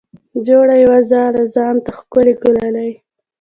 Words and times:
جوړه 0.47 0.75
یې 0.81 0.85
وه 0.89 0.99
ځاله 1.09 1.43
ځان 1.55 1.75
ته 1.85 1.91
ښکلې 1.97 2.33
ګلالۍ 2.41 2.91